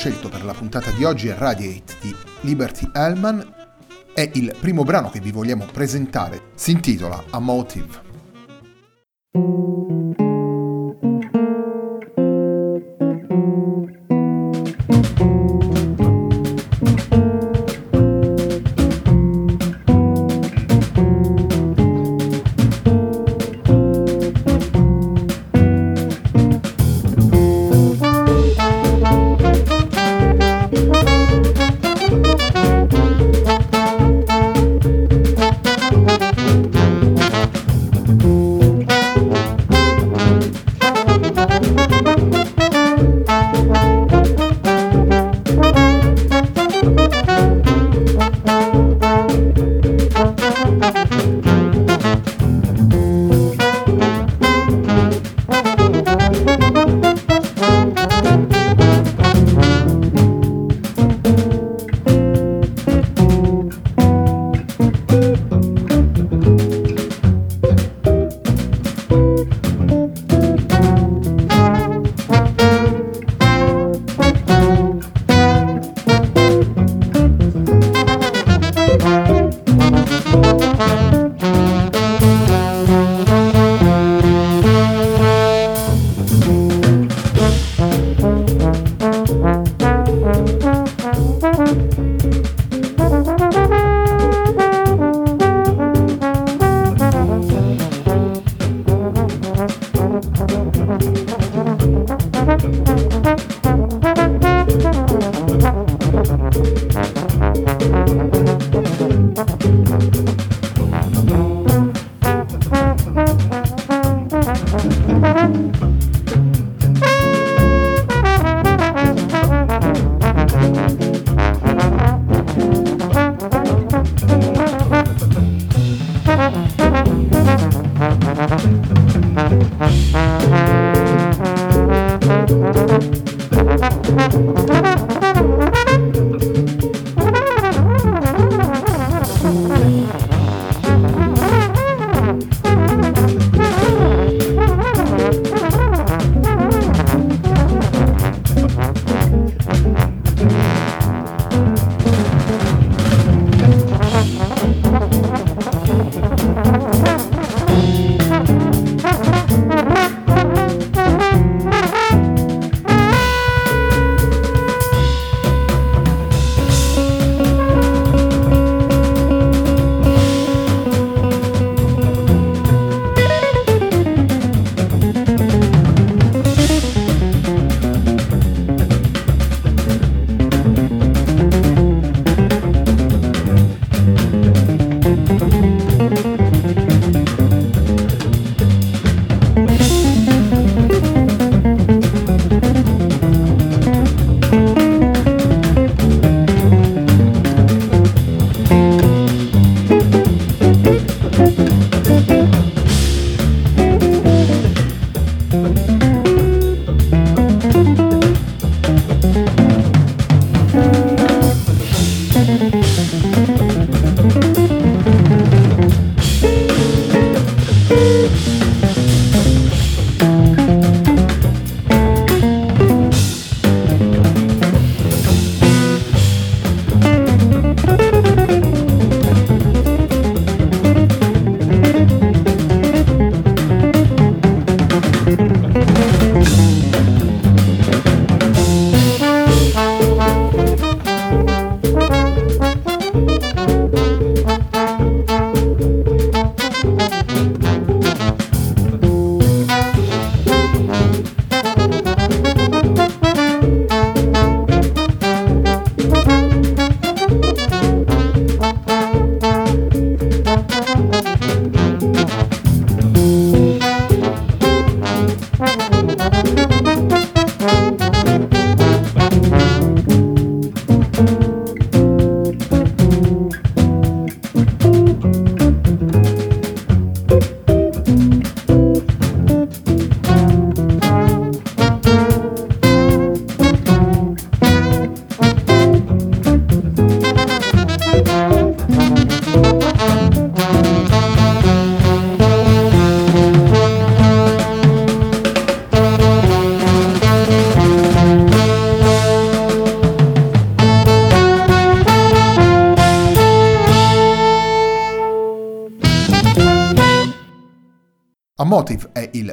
scelto 0.00 0.30
per 0.30 0.46
la 0.46 0.54
puntata 0.54 0.90
di 0.92 1.04
oggi 1.04 1.28
è 1.28 1.34
Radiate 1.36 1.96
di 2.00 2.16
Liberty 2.40 2.88
Hellman. 2.90 3.54
È 4.14 4.30
il 4.32 4.56
primo 4.58 4.82
brano 4.82 5.10
che 5.10 5.20
vi 5.20 5.30
vogliamo 5.30 5.66
presentare. 5.70 6.52
Si 6.54 6.70
intitola 6.70 7.22
A 7.28 7.38
Motive. 7.38 8.09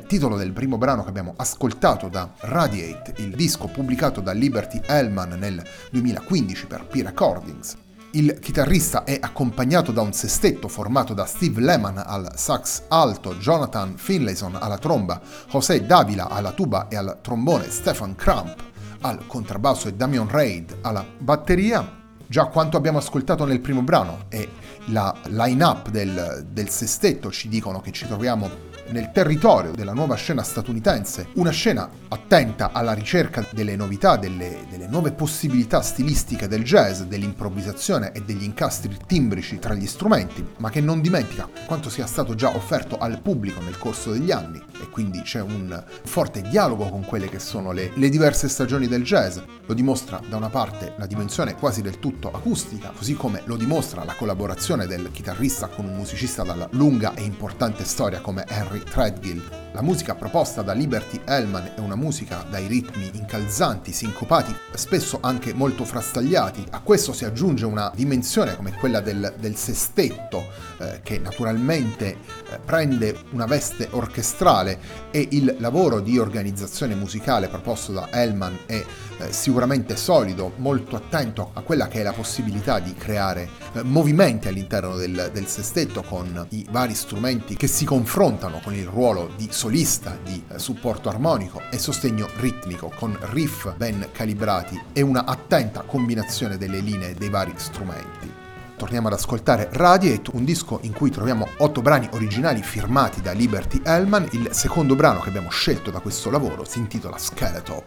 Titolo 0.07 0.37
del 0.37 0.53
primo 0.53 0.77
brano 0.77 1.03
che 1.03 1.09
abbiamo 1.09 1.33
ascoltato 1.35 2.07
da 2.07 2.31
Radiate, 2.39 3.15
il 3.17 3.35
disco 3.35 3.67
pubblicato 3.67 4.21
da 4.21 4.31
Liberty 4.31 4.81
Hellman 4.83 5.37
nel 5.37 5.61
2015 5.91 6.65
per 6.65 6.87
P-Recordings. 6.87 7.75
Il 8.11 8.39
chitarrista 8.39 9.03
è 9.03 9.17
accompagnato 9.21 9.91
da 9.91 10.01
un 10.01 10.13
sestetto 10.13 10.69
formato 10.69 11.13
da 11.13 11.25
Steve 11.25 11.61
Lehman 11.61 12.01
al 12.03 12.31
sax 12.35 12.83
alto, 12.87 13.35
Jonathan 13.35 13.97
Finlayson 13.97 14.55
alla 14.55 14.77
tromba, 14.77 15.21
José 15.49 15.85
Davila 15.85 16.29
alla 16.29 16.51
tuba 16.51 16.87
e 16.87 16.95
al 16.95 17.19
trombone, 17.21 17.69
Stefan 17.69 18.15
Kramp 18.15 18.63
al 19.01 19.27
contrabbasso 19.27 19.89
e 19.89 19.93
Damian 19.93 20.29
Reid 20.29 20.77
alla 20.81 21.05
batteria. 21.17 21.95
Già 22.25 22.45
quanto 22.45 22.77
abbiamo 22.77 22.97
ascoltato 22.97 23.45
nel 23.45 23.59
primo 23.59 23.83
brano 23.83 24.25
e 24.29 24.49
la 24.87 25.13
line-up 25.25 25.89
del, 25.89 26.47
del 26.49 26.69
sestetto 26.69 27.29
ci 27.29 27.49
dicono 27.49 27.81
che 27.81 27.91
ci 27.91 28.07
troviamo 28.07 28.49
nel 28.89 29.11
territorio 29.11 29.71
della 29.71 29.93
nuova 29.93 30.15
scena 30.15 30.43
statunitense, 30.43 31.29
una 31.33 31.51
scena 31.51 31.89
attenta 32.07 32.71
alla 32.71 32.93
ricerca 32.93 33.45
delle 33.51 33.75
novità, 33.75 34.17
delle, 34.17 34.65
delle, 34.69 34.87
nuove 34.87 35.11
possibilità 35.11 35.81
stilistiche 35.81 36.47
del 36.47 36.63
jazz, 36.63 37.01
dell'improvvisazione 37.01 38.11
e 38.11 38.21
degli 38.21 38.43
incastri 38.43 38.97
timbrici 39.05 39.59
tra 39.59 39.73
gli 39.73 39.87
strumenti, 39.87 40.45
ma 40.57 40.69
che 40.69 40.81
non 40.81 41.01
dimentica 41.01 41.49
quanto 41.65 41.89
sia 41.89 42.05
stato 42.05 42.35
già 42.35 42.55
offerto 42.55 42.97
al 42.97 43.21
pubblico 43.21 43.61
nel 43.61 43.77
corso 43.77 44.11
degli 44.11 44.31
anni 44.31 44.61
e 44.81 44.89
quindi 44.89 45.21
c'è 45.21 45.41
un 45.41 45.83
forte 46.03 46.41
dialogo 46.41 46.89
con 46.89 47.03
quelle 47.05 47.29
che 47.29 47.39
sono 47.39 47.71
le, 47.71 47.91
le 47.93 48.09
diverse 48.09 48.47
stagioni 48.47 48.87
del 48.87 49.03
jazz. 49.03 49.37
Lo 49.65 49.73
dimostra 49.73 50.21
da 50.27 50.37
una 50.37 50.49
parte 50.49 50.93
la 50.97 51.05
dimensione 51.05 51.55
quasi 51.55 51.81
del 51.81 51.99
tutto 51.99 52.31
acustica, 52.31 52.91
così 52.95 53.15
come 53.15 53.41
lo 53.45 53.57
dimostra 53.57 54.03
la 54.03 54.13
collaborazione 54.13 54.87
del 54.87 55.09
chitarrista 55.11 55.67
con 55.67 55.85
un 55.85 55.95
musicista 55.95 56.43
dalla 56.43 56.67
lunga 56.71 57.13
e 57.13 57.23
importante 57.23 57.83
storia 57.83 58.21
come 58.21 58.45
Henry 58.47 58.76
Harry 58.77 58.85
Threadgill. 58.85 59.66
La 59.73 59.81
musica 59.81 60.15
proposta 60.15 60.61
da 60.61 60.73
Liberty 60.73 61.21
Hellman 61.23 61.71
è 61.75 61.79
una 61.79 61.95
musica 61.95 62.43
dai 62.49 62.65
ritmi 62.67 63.11
incalzanti, 63.13 63.91
sincopati, 63.91 64.55
spesso 64.73 65.19
anche 65.21 65.53
molto 65.53 65.83
frastagliati. 65.85 66.65
A 66.71 66.79
questo 66.79 67.13
si 67.13 67.25
aggiunge 67.25 67.65
una 67.65 67.91
dimensione 67.93 68.55
come 68.55 68.73
quella 68.73 69.01
del, 69.01 69.35
del 69.37 69.55
sestetto, 69.55 70.43
eh, 70.79 71.01
che 71.03 71.19
naturalmente 71.19 72.17
eh, 72.49 72.59
prende 72.63 73.15
una 73.31 73.45
veste 73.45 73.87
orchestrale 73.91 74.79
e 75.11 75.27
il 75.31 75.55
lavoro 75.59 75.99
di 75.99 76.17
organizzazione 76.17 76.95
musicale 76.95 77.47
proposto 77.47 77.91
da 77.91 78.07
Hellman 78.09 78.59
è 78.65 78.83
eh, 79.19 79.33
sicuramente 79.33 79.95
solido, 79.95 80.53
molto 80.57 80.95
attento 80.95 81.51
a 81.53 81.61
quella 81.61 81.87
che 81.87 81.99
è 81.99 82.03
la 82.03 82.13
possibilità 82.13 82.79
di 82.79 82.93
creare 82.93 83.49
eh, 83.73 83.83
movimenti 83.83 84.47
all'interno 84.47 84.95
del, 84.95 85.29
del 85.33 85.47
sestetto 85.47 86.03
con 86.03 86.45
i 86.49 86.65
vari 86.69 86.93
strumenti 86.93 87.55
che 87.55 87.67
si 87.67 87.85
confrontano 87.85 88.59
con 88.63 88.73
il 88.73 88.85
ruolo 88.85 89.31
di 89.35 89.47
solista, 89.57 90.15
di 90.23 90.43
eh, 90.47 90.59
supporto 90.59 91.09
armonico 91.09 91.63
e 91.71 91.79
sostegno 91.79 92.29
ritmico, 92.37 92.93
con 92.95 93.17
riff 93.31 93.75
ben 93.75 94.09
calibrati 94.11 94.79
e 94.93 95.01
una 95.01 95.25
attenta 95.25 95.81
combinazione 95.81 96.57
delle 96.57 96.79
linee 96.79 97.15
dei 97.15 97.29
vari 97.29 97.53
strumenti. 97.55 98.31
Torniamo 98.77 99.07
ad 99.07 99.13
ascoltare 99.13 99.69
Radiate, 99.71 100.29
un 100.35 100.45
disco 100.45 100.77
in 100.83 100.93
cui 100.93 101.09
troviamo 101.09 101.47
otto 101.57 101.81
brani 101.81 102.07
originali 102.11 102.61
firmati 102.61 103.19
da 103.21 103.31
Liberty 103.31 103.81
Hellman. 103.83 104.27
Il 104.33 104.49
secondo 104.51 104.93
brano 104.93 105.21
che 105.21 105.29
abbiamo 105.29 105.49
scelto 105.49 105.89
da 105.89 106.01
questo 106.01 106.29
lavoro 106.29 106.63
si 106.63 106.77
intitola 106.77 107.17
Skeletop. 107.17 107.85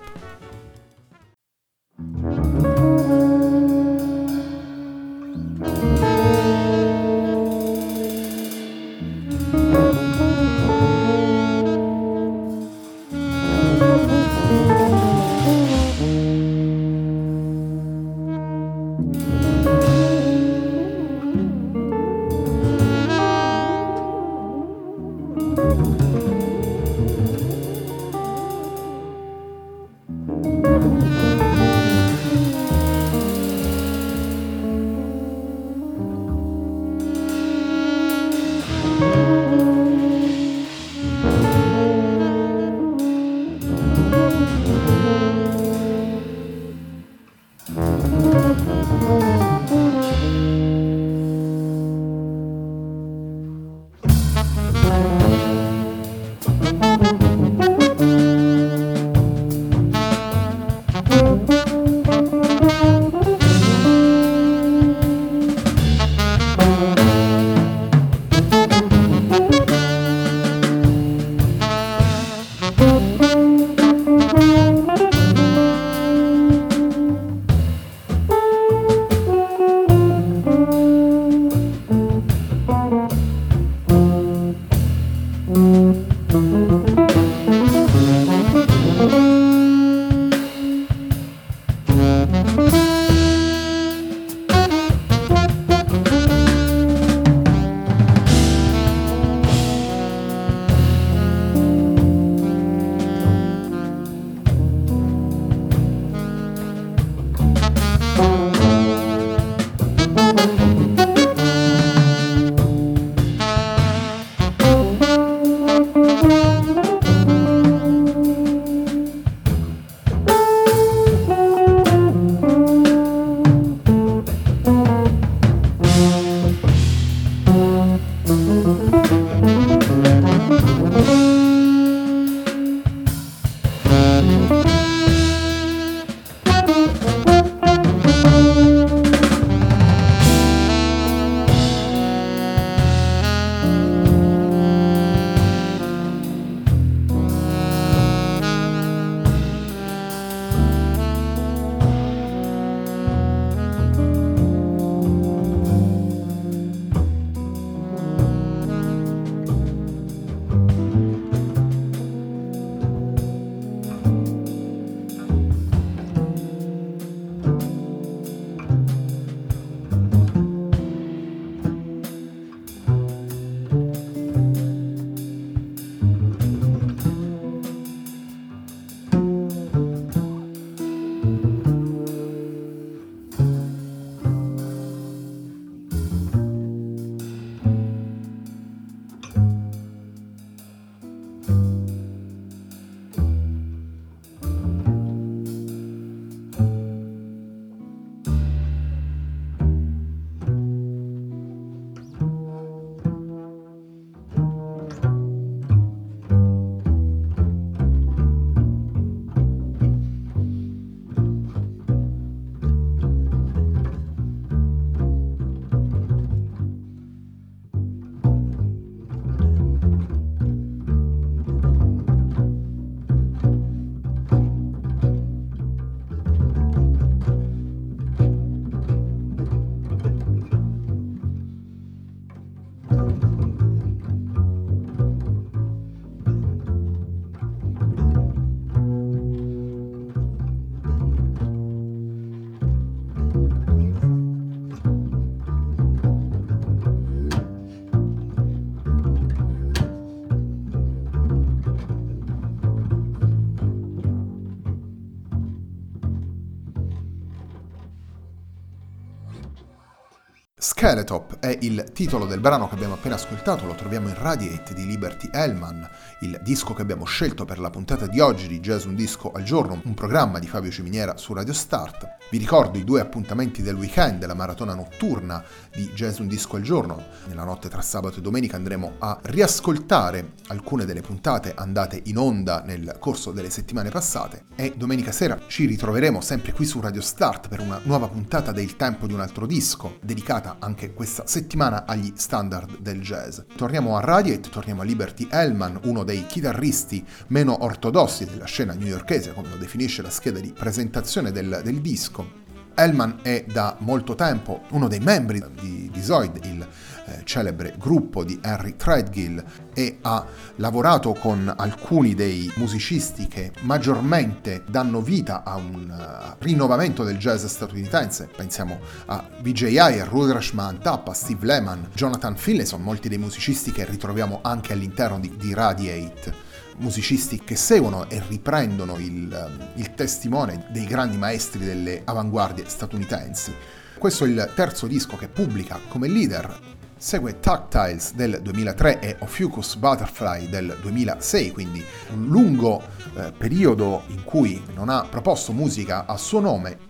Skeletop 260.80 261.40
è 261.40 261.58
il 261.60 261.90
titolo 261.92 262.24
del 262.24 262.40
brano 262.40 262.66
che 262.66 262.74
abbiamo 262.74 262.94
appena 262.94 263.16
ascoltato, 263.16 263.66
lo 263.66 263.74
troviamo 263.74 264.08
in 264.08 264.14
Radiate 264.18 264.72
di 264.72 264.86
Liberty 264.86 265.28
Hellman, 265.30 265.86
il 266.20 266.40
disco 266.42 266.72
che 266.72 266.80
abbiamo 266.80 267.04
scelto 267.04 267.44
per 267.44 267.58
la 267.58 267.68
puntata 267.68 268.06
di 268.06 268.18
oggi 268.18 268.48
di 268.48 268.60
Jazz 268.60 268.84
Un 268.84 268.94
Disco 268.94 269.30
al 269.30 269.42
Giorno, 269.42 269.78
un 269.84 269.92
programma 269.92 270.38
di 270.38 270.46
Fabio 270.46 270.70
Ciminiera 270.70 271.18
su 271.18 271.34
Radio 271.34 271.52
Start. 271.52 272.16
Vi 272.30 272.38
ricordo 272.38 272.78
i 272.78 272.84
due 272.84 273.02
appuntamenti 273.02 273.60
del 273.60 273.74
weekend, 273.74 274.24
la 274.24 274.32
maratona 274.32 274.72
notturna 274.72 275.44
di 275.70 275.90
Jazz 275.92 276.18
Un 276.18 276.28
Disco 276.28 276.56
al 276.56 276.62
Giorno. 276.62 277.04
Nella 277.26 277.44
notte 277.44 277.68
tra 277.68 277.82
sabato 277.82 278.20
e 278.20 278.22
domenica 278.22 278.56
andremo 278.56 278.94
a 279.00 279.18
riascoltare 279.24 280.32
alcune 280.46 280.86
delle 280.86 281.02
puntate 281.02 281.52
andate 281.54 282.00
in 282.04 282.16
onda 282.16 282.62
nel 282.64 282.96
corso 282.98 283.32
delle 283.32 283.50
settimane 283.50 283.90
passate 283.90 284.44
e 284.56 284.72
domenica 284.76 285.12
sera 285.12 285.38
ci 285.46 285.66
ritroveremo 285.66 286.22
sempre 286.22 286.52
qui 286.52 286.64
su 286.64 286.80
Radio 286.80 287.02
Start 287.02 287.48
per 287.48 287.60
una 287.60 287.80
nuova 287.82 288.08
puntata 288.08 288.50
del 288.50 288.76
tempo 288.76 289.06
di 289.06 289.12
un 289.12 289.20
altro 289.20 289.44
disco 289.44 289.98
dedicata 290.00 290.28
dedicata 290.30 290.56
anche 290.70 290.94
questa 290.94 291.26
settimana 291.26 291.84
agli 291.84 292.12
standard 292.14 292.78
del 292.78 293.00
jazz. 293.00 293.40
Torniamo 293.56 293.96
a 293.96 294.00
Radiate, 294.00 294.50
torniamo 294.50 294.82
a 294.82 294.84
Liberty 294.84 295.26
Hellman, 295.28 295.80
uno 295.84 296.04
dei 296.04 296.24
chitarristi 296.26 297.04
meno 297.28 297.64
ortodossi 297.64 298.24
della 298.24 298.44
scena 298.44 298.72
newyorkese, 298.74 299.32
come 299.34 299.48
lo 299.48 299.56
definisce 299.56 300.00
la 300.00 300.10
scheda 300.10 300.38
di 300.38 300.52
presentazione 300.56 301.32
del, 301.32 301.60
del 301.64 301.80
disco. 301.80 302.38
Hellman 302.72 303.18
è 303.22 303.44
da 303.48 303.76
molto 303.80 304.14
tempo 304.14 304.62
uno 304.70 304.86
dei 304.86 305.00
membri 305.00 305.42
di, 305.60 305.90
Zoid, 306.00 306.38
il 306.44 306.66
eh, 307.10 307.24
celebre 307.24 307.74
gruppo 307.76 308.24
di 308.24 308.38
Henry 308.42 308.76
Threadgill 308.76 309.42
e 309.74 309.98
ha 310.02 310.24
lavorato 310.56 311.12
con 311.12 311.52
alcuni 311.56 312.14
dei 312.14 312.50
musicisti 312.56 313.26
che 313.26 313.52
maggiormente 313.60 314.62
danno 314.68 315.00
vita 315.00 315.42
a 315.42 315.56
un 315.56 315.88
uh, 315.90 316.34
rinnovamento 316.38 317.02
del 317.04 317.18
jazz 317.18 317.44
statunitense. 317.44 318.28
Pensiamo 318.34 318.80
a 319.06 319.24
VJ 319.40 319.76
a 319.76 320.04
Rudra 320.04 320.40
Tappa, 320.80 321.12
Steve 321.12 321.46
Lehman, 321.46 321.88
Jonathan 321.94 322.36
Finlayson, 322.36 322.82
molti 322.82 323.08
dei 323.08 323.18
musicisti 323.18 323.72
che 323.72 323.84
ritroviamo 323.84 324.40
anche 324.42 324.72
all'interno 324.72 325.18
di, 325.18 325.34
di 325.36 325.54
Radiate 325.54 326.48
musicisti 326.80 327.40
che 327.44 327.56
seguono 327.56 328.08
e 328.08 328.22
riprendono 328.26 328.96
il, 328.98 329.72
il, 329.74 329.94
testimone 329.94 330.66
dei 330.70 330.86
grandi 330.86 331.18
maestri 331.18 331.64
delle 331.64 332.00
avanguardie 332.04 332.64
statunitensi. 332.66 333.54
Questo 333.98 334.24
è 334.24 334.28
il 334.28 334.52
terzo 334.54 334.86
disco 334.86 335.16
che 335.16 335.28
pubblica 335.28 335.78
come 335.88 336.08
leader 336.08 336.78
Segue 337.00 337.40
Tactiles 337.40 338.12
del 338.12 338.40
2003 338.42 339.00
e 339.00 339.16
Ophiuchus 339.20 339.76
Butterfly 339.76 340.50
del 340.50 340.76
2006, 340.82 341.50
quindi 341.50 341.82
un 342.12 342.26
lungo 342.26 342.82
eh, 343.16 343.32
periodo 343.32 344.02
in 344.08 344.22
cui 344.22 344.62
non 344.74 344.90
ha 344.90 345.06
proposto 345.08 345.52
musica 345.52 346.04
a 346.04 346.18
suo 346.18 346.40
nome. 346.40 346.89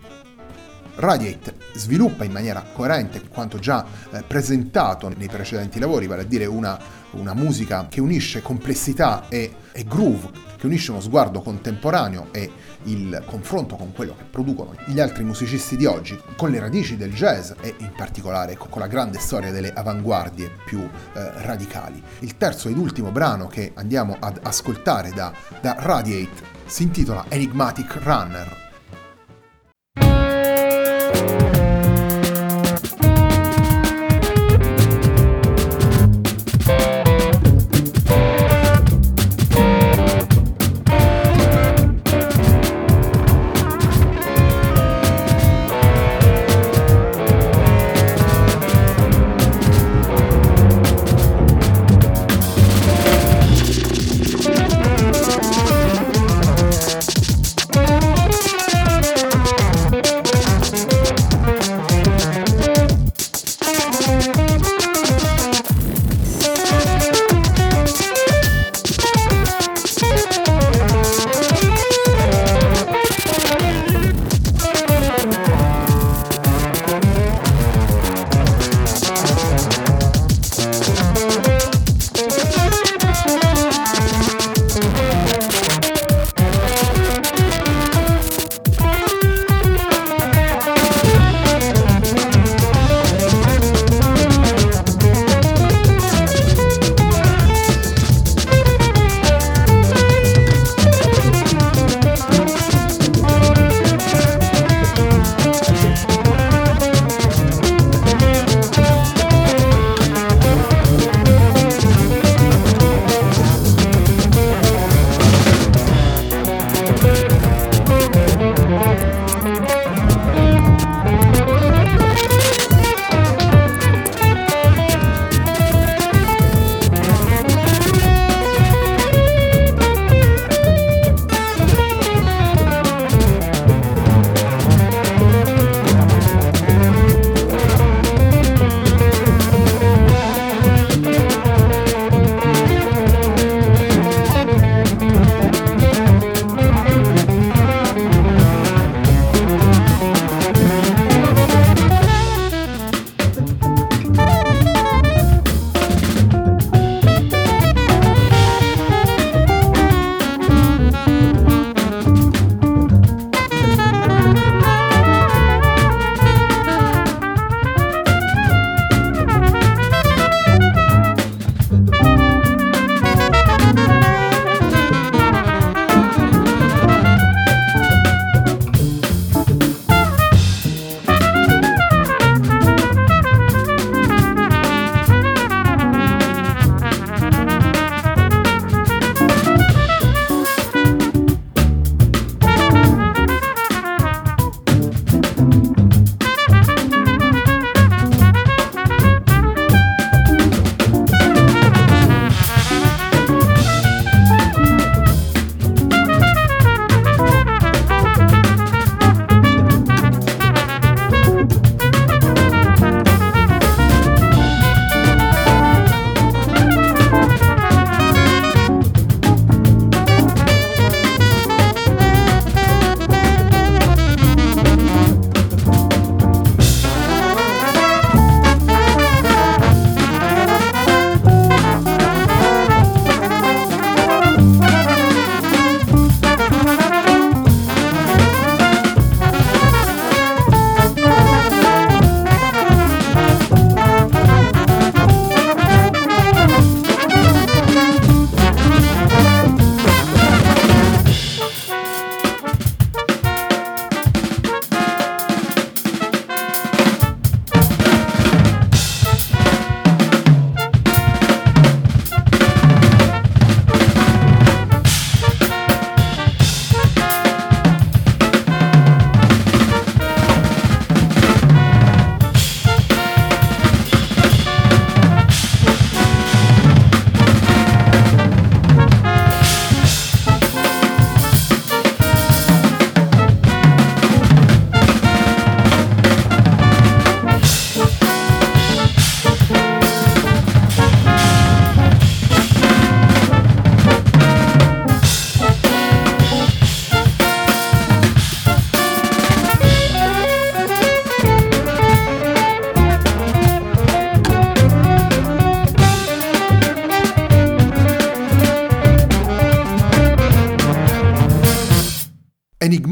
Radiate 0.95 1.55
sviluppa 1.73 2.23
in 2.23 2.31
maniera 2.31 2.63
coerente 2.73 3.21
quanto 3.27 3.59
già 3.59 3.85
eh, 4.11 4.23
presentato 4.23 5.09
nei 5.09 5.27
precedenti 5.27 5.79
lavori, 5.79 6.07
vale 6.07 6.21
a 6.21 6.25
dire 6.25 6.45
una, 6.45 6.79
una 7.11 7.33
musica 7.33 7.87
che 7.89 8.01
unisce 8.01 8.41
complessità 8.41 9.27
e, 9.29 9.53
e 9.71 9.83
groove 9.83 10.49
che 10.61 10.67
unisce 10.67 10.91
uno 10.91 11.01
sguardo 11.01 11.41
contemporaneo 11.41 12.27
e 12.31 12.51
il 12.83 13.23
confronto 13.25 13.75
con 13.75 13.93
quello 13.93 14.15
che 14.15 14.25
producono 14.29 14.75
gli 14.85 14.99
altri 14.99 15.23
musicisti 15.23 15.75
di 15.75 15.87
oggi, 15.87 16.15
con 16.35 16.51
le 16.51 16.59
radici 16.59 16.97
del 16.97 17.11
jazz 17.11 17.53
e 17.61 17.73
in 17.79 17.91
particolare 17.97 18.55
con 18.55 18.79
la 18.79 18.85
grande 18.85 19.17
storia 19.17 19.49
delle 19.49 19.73
avanguardie 19.73 20.51
più 20.63 20.79
eh, 20.79 20.89
radicali. 21.13 21.99
Il 22.19 22.37
terzo 22.37 22.69
ed 22.69 22.77
ultimo 22.77 23.09
brano 23.09 23.47
che 23.47 23.71
andiamo 23.73 24.17
ad 24.19 24.39
ascoltare 24.43 25.09
da, 25.09 25.33
da 25.61 25.77
Radiate 25.79 26.59
si 26.67 26.83
intitola 26.83 27.25
Enigmatic 27.27 27.97
Runner 28.03 28.69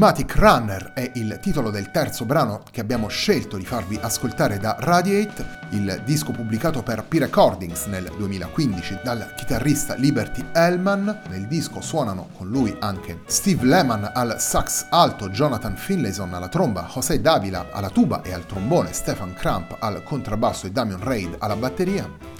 Enigmatic 0.02 0.34
Runner 0.36 0.92
è 0.94 1.10
il 1.16 1.38
titolo 1.42 1.68
del 1.68 1.90
terzo 1.90 2.24
brano 2.24 2.62
che 2.70 2.80
abbiamo 2.80 3.08
scelto 3.08 3.58
di 3.58 3.66
farvi 3.66 3.98
ascoltare 4.00 4.56
da 4.56 4.76
Radiate, 4.78 5.44
il 5.72 6.00
disco 6.06 6.32
pubblicato 6.32 6.82
per 6.82 7.04
P-Recordings 7.04 7.84
nel 7.84 8.10
2015 8.16 9.00
dal 9.04 9.34
chitarrista 9.36 9.92
Liberty 9.96 10.42
Hellman. 10.52 11.24
Nel 11.28 11.46
disco 11.46 11.82
suonano 11.82 12.30
con 12.34 12.48
lui 12.48 12.74
anche 12.80 13.20
Steve 13.26 13.66
Lehman 13.66 14.12
al 14.14 14.40
sax 14.40 14.86
alto, 14.88 15.28
Jonathan 15.28 15.76
Finlayson 15.76 16.32
alla 16.32 16.48
tromba, 16.48 16.88
José 16.90 17.20
Davila 17.20 17.66
alla 17.70 17.90
tuba 17.90 18.22
e 18.22 18.32
al 18.32 18.46
trombone, 18.46 18.94
Stefan 18.94 19.34
Kramp 19.34 19.76
al 19.80 20.02
contrabbasso 20.02 20.66
e 20.66 20.70
Damian 20.70 21.04
Reid 21.04 21.36
alla 21.40 21.56
batteria. 21.56 22.39